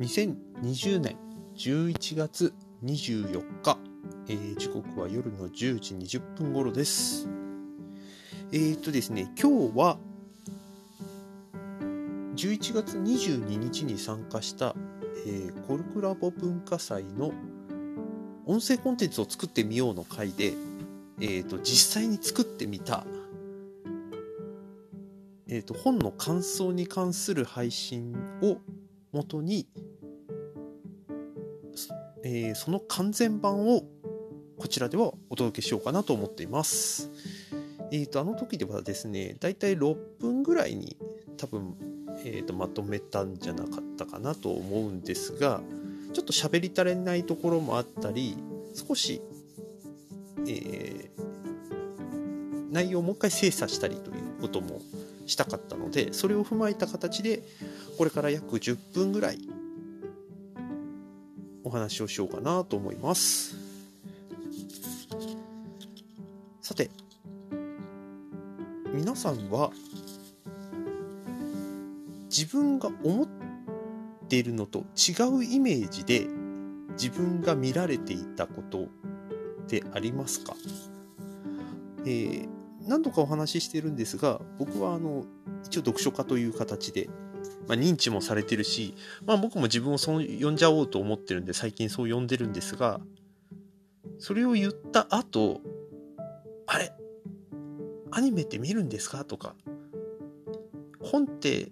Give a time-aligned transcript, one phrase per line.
[0.00, 1.18] 2020年
[1.56, 3.76] 11月24日、
[4.28, 7.28] えー、時刻は夜の10時20分頃です。
[8.50, 9.98] えー、っとですね、今日は
[12.34, 14.74] 11月22日に参加した、
[15.26, 17.32] えー、コルクラボ文化祭の
[18.46, 20.54] 音声コンテンツを作ってみようの回で、
[21.20, 23.04] えー、と実際に作ってみた、
[25.46, 28.56] えー、と本の感想に関する配信を
[29.12, 29.66] もとに、
[32.22, 33.82] えー、その完全版を
[34.58, 37.10] こちらではお届けしようかなと思っています。
[37.92, 40.96] えっ、ー、と、あの時ではですね、だいたい6分ぐらいに
[41.38, 41.74] 多分、
[42.24, 45.62] えーと、まとめたんじゃなかったかなと思うんですが、
[46.12, 48.36] ちょっと喋り足れないところもあったり、
[48.74, 49.22] 少し、
[50.46, 54.80] えー、内容をもう一回精査したりということも
[55.26, 57.42] したかったので、それを踏まえた形で、
[57.96, 59.38] これから約10分ぐらい
[61.64, 63.56] お話をしようかなと思います。
[66.60, 66.90] さて、
[68.92, 69.70] 皆さんは
[72.28, 73.28] 自分が思っ
[74.28, 76.26] ているのと違うイメージで
[76.92, 78.86] 自分が見られていたことっ
[79.66, 80.54] てありますか、
[82.04, 82.48] えー、
[82.86, 85.24] 何度かお話ししてるんですが僕はあの
[85.64, 87.08] 一応読書家という形で、
[87.68, 88.94] まあ、認知もされてるし、
[89.24, 93.00] まあ、僕も自分をそう呼んじゃおうと思ってるんで最近そう呼んでるんですが
[94.18, 95.60] それを言った後
[96.66, 96.92] あれ？
[98.10, 99.24] アニメって見るんですか？
[99.24, 99.54] とか
[101.00, 101.70] 本って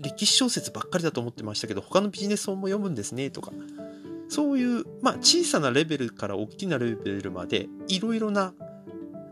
[0.00, 3.30] 歴史小説ばっかりだと思ってましたけど他のビジネス本も読むんですね？
[3.30, 3.52] とか
[4.28, 8.54] そういう、まあ、小さなレベルから大きなレベルまでいろいろな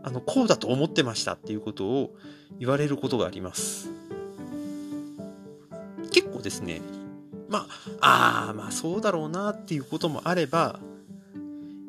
[0.03, 2.15] あのこうだと思ってましたっていうことを
[2.59, 3.91] 言われることがあります。
[6.41, 6.81] ですね
[7.49, 7.67] ま
[7.99, 10.79] あああまあそうだろうなっていうこともあれば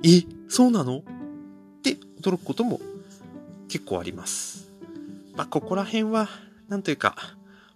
[0.04, 0.98] えそうなの？
[0.98, 1.02] っ
[1.82, 2.80] て驚くことも
[3.68, 4.68] 結構あります。
[5.36, 6.28] まあ、ここら辺は、
[6.68, 7.16] なんというか、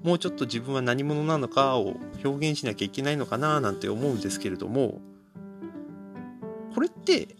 [0.03, 5.01] もうちょっと自分は何者なのかを表現しなきゃいけないのかななんて思うんですけれども、
[6.75, 7.37] これって、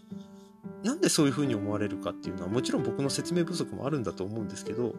[0.83, 4.95] なんでそういうふうに思われるかっていうのはもちろん僕の説明不足もあるんだと思うんですけど、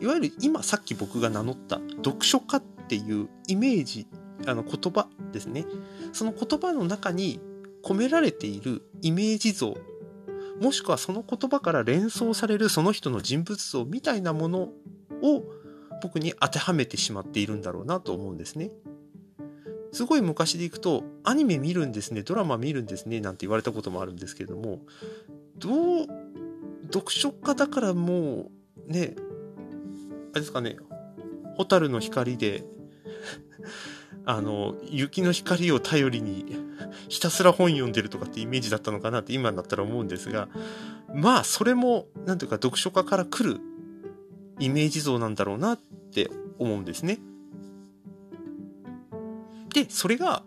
[0.00, 4.06] いわゆる今さっき僕が名乗った読書家っっていうイメージ、
[4.46, 5.64] あの言葉ですね。
[6.12, 7.40] その言葉の中に
[7.82, 9.76] 込められているイメージ像
[10.60, 14.58] もしくはその言葉から連想されるその人の人物像みたいなもの
[15.22, 15.42] を
[16.02, 18.70] 僕に当てはめてしまっているんだろうなと思うんですね。
[19.92, 24.80] すごい昔でいくとアニメ見るんですねドラマ見るんですねなんて言われたこともあるんですけれども
[25.56, 26.06] どう
[26.92, 28.50] 読書家だからも
[28.88, 29.14] うね
[30.32, 30.78] あれですかね
[31.56, 32.64] 「蛍の光」で
[34.26, 36.56] あの雪の光を頼りに
[37.08, 40.48] ひたすら本読んでるとかってイメージだったのかなって今になったら思うんですが、
[41.14, 43.60] まあそれも、なんていうか読書家から来る
[44.58, 45.80] イメージ像なんだろうなっ
[46.12, 47.18] て思うんですね。
[49.72, 50.42] で、それが、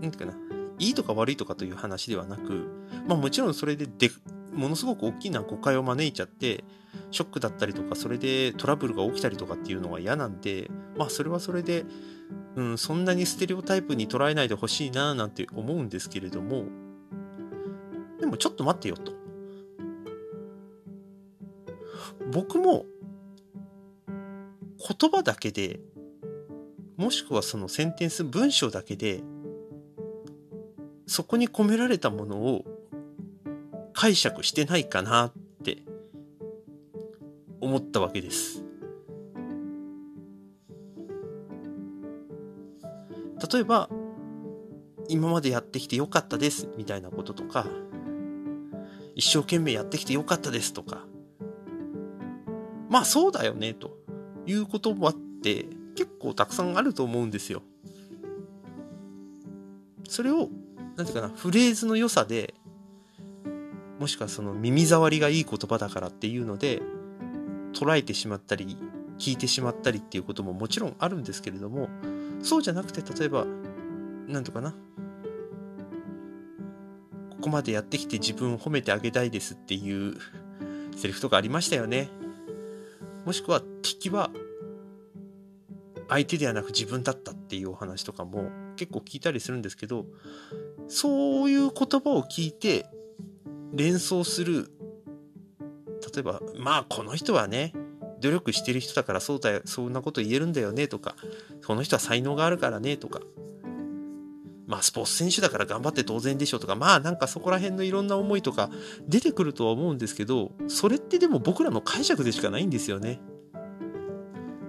[0.00, 0.38] なんていうかな、
[0.78, 2.68] いいとか悪いとかという話ではなく、
[3.06, 4.10] まあもちろんそれでで、
[4.58, 6.64] ものすごく大きな誤解を招いちゃって、
[7.10, 11.84] ショックだったりとか、それでトラブルが起きたりとかっていうのは嫌なんで、まあそれはそれで、
[12.56, 16.64] うん、そんなにステレオタイプに捉えないでほしいななんて思うんですけれども、
[18.20, 19.12] でもちょっと待ってよと。
[22.30, 22.84] 僕も
[24.06, 25.80] 言葉だけで、
[26.96, 29.22] もしくはそのセンテンス文章だけで、
[31.06, 32.64] そこに込められたものを
[34.00, 35.32] 解釈してないかなっ
[35.64, 35.78] て
[37.60, 38.62] 思ったわけです。
[43.52, 43.90] 例えば、
[45.08, 47.66] 今までやってきてよかったですみたいなこととか、
[49.16, 51.04] 一生懸命やってきてよかったですとか、
[52.88, 53.98] まあそうだよねと
[54.46, 55.66] いう言葉って
[55.96, 57.62] 結構たくさんあると思うんですよ。
[60.08, 60.50] それを、
[60.94, 62.54] なんていうかな、フレーズの良さで、
[64.08, 66.82] しくはその耳障りがいい言葉だからっていうので、
[67.72, 68.76] 捉えてしまったり、
[69.18, 71.88] 聞いてしまったりっていうことももちろんあるんですけれども、
[72.42, 73.46] そうじゃなくて、例えば、
[74.26, 74.74] なんとかな。
[77.30, 80.16] ここまでやってきて自分を褒めてあげたいですっていう
[80.96, 82.08] セリフとかありましたよね。
[83.24, 84.30] もしくは敵は
[86.08, 90.06] 相手ではなく自分だったっていうお話とかも結構聞いたりするんですけど、
[90.88, 92.86] そういう言葉を聞いて
[93.72, 94.70] 連想する、
[96.14, 97.72] 例えば、まあこの人はね、
[98.20, 101.14] 努力してる人だからそうだよそんなこと言えるんだよねとか
[101.66, 103.20] この人は才能があるからねとか
[104.66, 108.70] まあスポーツ選手だから頑張って当然でしょうとかまあなんかそこら辺のいろんな思いとか
[109.08, 113.20] 出てくるとは思うんですけどそれってでも僕らの解釈でしかないんですよね。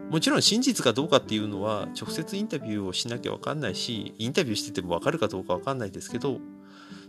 [0.10, 6.40] もちろん真実かどうかっていうのは直接インタビューをしなきゃ分かんないしインタビューしてても分かるかどうか分かんないですけど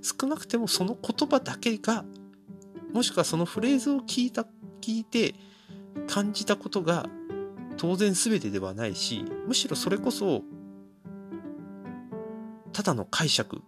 [0.03, 2.05] 少なくてもその言葉だけが
[2.93, 4.47] もしくはそのフレーズを聞いた
[4.81, 5.35] 聞いて
[6.09, 7.07] 感じたことが
[7.77, 10.43] 当然全てではないしむしろそれこそ
[12.73, 13.63] ただの解釈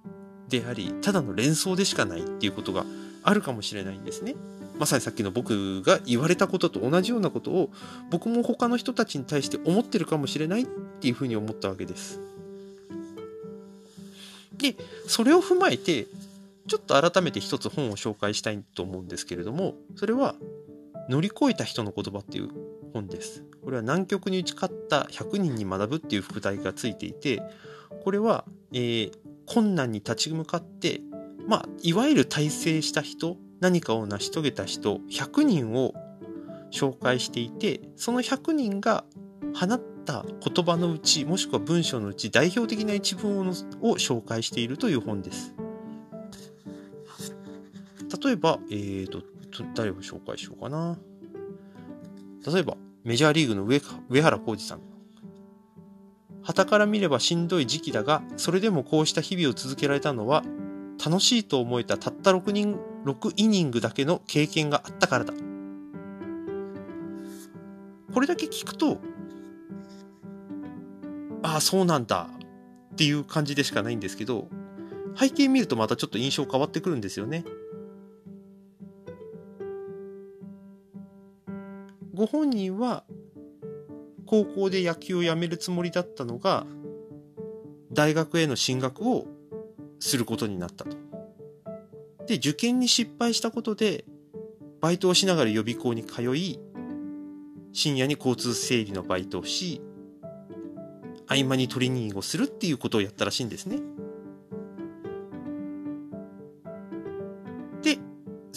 [0.49, 2.85] でありただの連想でしかないっていうことが
[3.23, 4.35] あるかもしれないんですね。
[4.79, 7.71] まさにさっきの僕が言われたことと同じようなことを
[8.11, 12.21] 僕も他の人たちに対して思ってるかもしれないっていうふうに思ったわけです。
[14.57, 14.77] で
[15.07, 16.07] それを踏まえて
[16.69, 20.37] ちょっと改めて一つ本を紹介したいと思うんですけれどもそれは
[21.09, 22.49] 「乗り越えた人の言葉」っていう
[22.93, 23.45] 本です。
[23.65, 27.43] これは南極に打ち勝った100人に学ぶっていう副題がついていて
[28.05, 29.13] これは、えー、
[29.47, 31.01] 困難に立ち向かって
[31.47, 35.95] まあいわゆる大成した人何かを成し遂げた人100人を
[36.73, 39.05] 紹介していてその100人が
[39.55, 45.55] 放った言葉のうちもしくは文章のうち代表的な一文を紹介しているという本です。
[48.21, 49.23] 例えば、えーと、
[49.75, 50.99] 誰を紹介しようかな。
[52.47, 54.81] 例えば、メジャーリーグの上上原浩二さん。
[56.43, 60.43] 旗から見ればしんどい時期だが、それでもこうした日々を続けられたのは、
[61.05, 65.33] 楽しいと思えたたった6人、6イニングだけの経験があったからだ。
[68.13, 68.99] これだけ聞くと、
[71.43, 72.29] ああ、そうなんだ
[72.93, 74.49] っていう感じでしかないんですけど、
[75.17, 77.45] 背景見るとまたちょっと印象変わってくるんですよね。
[82.15, 83.05] ご本人は
[84.27, 86.67] 高校で野球をやめるつもりだったのが
[87.93, 89.27] 大学への進学を
[90.01, 90.97] することになったと。
[92.27, 94.05] で、受験に失敗したことで、
[94.81, 96.59] バイトをしながら予備校に通い、
[97.73, 99.81] 深夜に交通整理のバイトをし、
[101.27, 103.81] 合間にトレーニングをするっていうことをやったらしいんですね。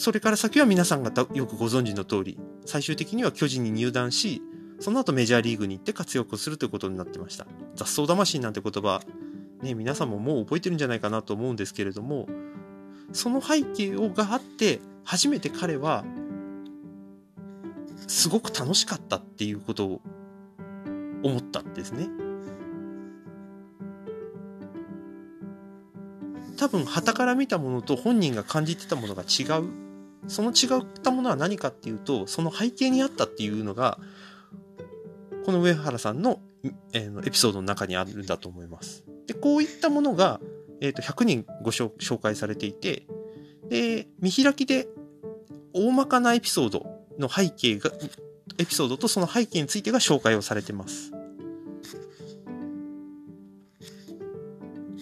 [0.06, 4.40] それから先は皆さんがよくご存知の通り、最終的には巨人に入団し、
[4.80, 7.48] その後メジャーリーグに行って活躍をするということになってました。
[7.74, 9.02] 雑草魂なんて言葉、
[9.64, 12.28] ね、皆さんももう覚えてるんじゃないかなと思うんですけれども、
[13.14, 16.06] その背景をがあって、初めて彼は、
[18.06, 20.02] すごく楽しかったっていうことを
[21.24, 22.10] 思ったんですね。
[26.58, 29.85] 多分、旗から見たものと本人が感じてたものが違う。
[30.28, 34.00] その違ったものは何かっていうと、その背景にあったっていうのが、
[35.46, 36.40] この上原さんの、
[36.94, 39.06] えー、エピソードの中にあるんだと思います。
[39.28, 40.40] で、こういったものが、
[40.82, 43.06] えっ、ー、と、100人ご紹介されていて、
[43.70, 44.88] で、見開きで、
[45.74, 46.86] 大まかなエピソード
[47.20, 47.92] の背景が、
[48.58, 51.12] エピソードとその背景についてが紹介をされてます。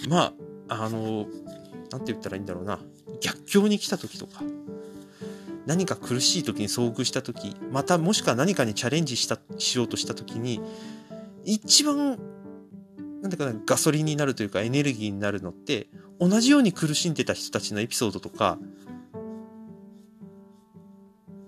[0.09, 0.33] ま
[0.67, 1.27] あ、あの、
[1.91, 2.79] なんて言ったらいいんだろうな。
[3.21, 4.43] 逆境に来た時とか、
[5.65, 10.61] 何か苦しい時に遭遇した時、またもしくは何かにチャレンジした、しようとした時に、
[11.45, 12.17] 一番
[13.23, 15.87] なんだかな、ガソリンになるというかエネルギーになるのって、
[16.19, 18.59] 同じように苦しんでた人たちのエピソードとか、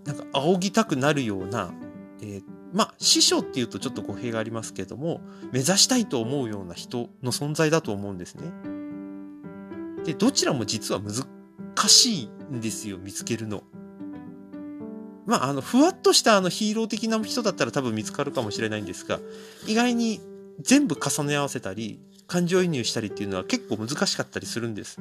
[0.06, 1.74] なんか仰ぎたくなるような、
[2.22, 5.20] えー、まあ、師匠っていうとちょっと語弊がありますけれども、
[5.52, 8.50] 目指したいと思うような人の存在だと思うんですね。
[10.06, 11.28] で、どちらも実は難
[11.90, 13.64] しいんですよ、見つけるの。
[15.26, 19.20] まあ、あの、ふわっとしたあのヒーロー的な人だったら多分見つかるかもしれないんですが、
[19.68, 20.22] 意外に
[20.62, 25.00] 全部重ね合わせたり、感情移入したりっていうのは結構難しかったりするんです。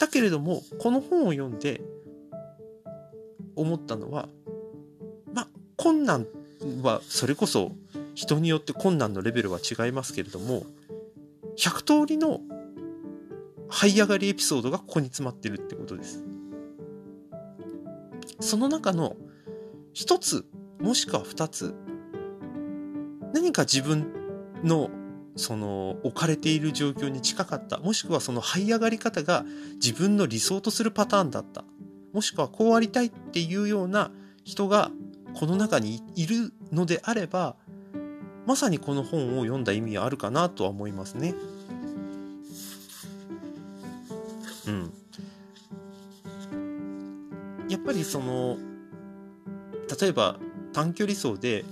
[0.00, 1.80] だけれども、この本を読んで
[3.56, 4.28] 思ったのは、
[5.32, 6.26] まあ、困難
[6.82, 7.72] はそれこそ
[8.14, 10.64] 人によって困難のレベルは違いますけれども、
[11.56, 12.40] 100通りの
[13.68, 16.24] 這い上がりエピソードがここに詰まってるってことです。
[18.44, 19.16] その中の
[19.94, 20.44] 一つ、
[20.80, 21.74] もしくは二つ、
[23.32, 24.12] 何か自分
[24.62, 24.90] の
[25.36, 29.44] その置かれている状況に近かったもしくはその這い上がり方が
[29.82, 31.64] 自分の理想とするパターンだった
[32.12, 34.12] もしくはこうありたいっていうような
[34.44, 34.92] 人が
[35.34, 37.56] この中にいるのであれば
[38.46, 41.34] まさにこの本を読んだ意味はあるかなとは思いますね。
[44.66, 44.92] うん。
[47.84, 48.56] やっぱりその
[50.00, 50.38] 例えば
[50.72, 51.66] 短距離走で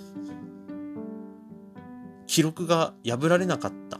[2.26, 3.98] 記録が破られなかった。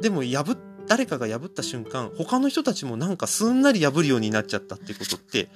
[0.00, 5.48] でも破誰かが破った瞬間他の人たちもなんかすんなり破るようになっちゃったってことって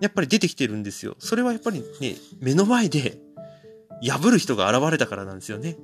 [0.00, 1.16] やっぱり出てきてるんですよ。
[1.18, 3.18] それはやっぱりね目の前で
[4.02, 5.78] 破る人が現れたからなんですよね。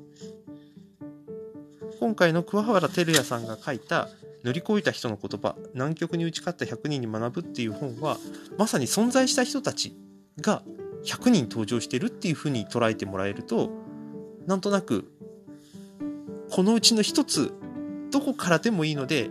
[1.98, 4.10] 今回の桑原照也さんが書いた
[4.44, 8.16] 乗り越えた人の言葉南極に打ち勝った100人に学ぶっていう本は
[8.58, 9.96] まさに存在した人たち
[10.40, 10.62] が
[11.04, 13.70] 100人登場してるっていうふうに捉えてもらえると
[14.46, 15.10] なんとなく
[16.50, 17.52] このうちの一つ
[18.10, 19.30] どこからでもいいので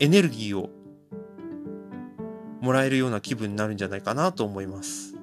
[0.00, 0.70] エネルギーを
[2.60, 5.14] もらえるような気分になるんじゃないかなと思います。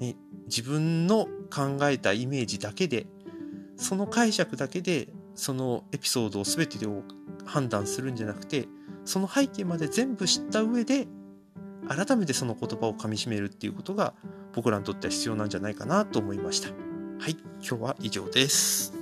[0.00, 3.06] ね、自分の考えたイメージだけで
[3.76, 7.02] その解釈だけでそのエピソードを全てを
[7.48, 8.68] 判断するんじゃなくて
[9.04, 11.08] その背景まで全部知った上で
[11.88, 14.14] 改めてその言葉をかみしめるっていうことが
[14.52, 16.68] 僕らにとっては必要なんじゃないかなと思いました。
[16.68, 17.36] はい、
[17.66, 18.97] 今日は以上です。